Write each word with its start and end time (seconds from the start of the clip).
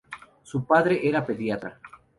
Su 0.41 0.65
padre 0.65 1.07
era 1.07 1.23
pediatra. 1.23 1.79